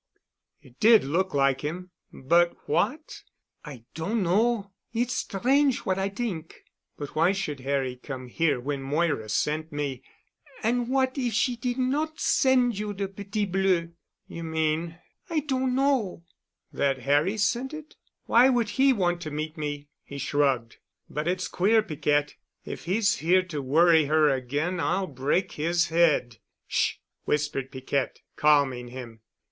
It 0.63 0.79
did 0.79 1.03
look 1.03 1.35
like 1.35 1.61
him—but 1.61 2.67
what——?" 2.67 3.21
"I 3.63 3.83
doan 3.93 4.23
know. 4.23 4.71
Its 4.91 5.13
strange 5.13 5.85
what 5.85 5.99
I 5.99 6.09
t'ink——" 6.09 6.63
"But 6.97 7.13
why 7.15 7.33
should 7.33 7.59
Harry 7.59 7.97
come 7.97 8.25
here 8.27 8.59
when 8.59 8.81
Moira 8.81 9.29
sent 9.29 9.71
me——" 9.71 10.01
"An' 10.63 10.89
what 10.89 11.19
if 11.19 11.33
she 11.33 11.55
did 11.55 11.77
not 11.77 12.19
send 12.19 12.79
you 12.79 12.95
de 12.95 13.07
Petit 13.09 13.45
Bleu?" 13.45 13.93
"You 14.27 14.43
mean——?" 14.43 14.97
"I 15.29 15.41
doan 15.41 15.75
know——" 15.75 16.23
"That 16.73 16.97
Harry 17.01 17.37
sent 17.37 17.71
it? 17.71 17.95
Why 18.25 18.49
would 18.49 18.69
he 18.69 18.91
want 18.93 19.21
to 19.21 19.29
meet 19.29 19.55
me?" 19.55 19.87
he 20.03 20.17
shrugged. 20.17 20.77
"But 21.11 21.27
it's 21.27 21.47
queer, 21.47 21.83
Piquette. 21.83 22.37
If 22.65 22.85
he's 22.85 23.17
here 23.17 23.43
to 23.43 23.61
worry 23.61 24.05
her 24.05 24.29
again 24.31 24.79
I'll 24.79 25.05
break 25.05 25.51
his 25.51 25.89
head." 25.89 26.37
"Sh——," 26.65 26.95
whispered 27.25 27.69
Piquette, 27.71 28.21
calming 28.35 28.87
him. 28.87 29.19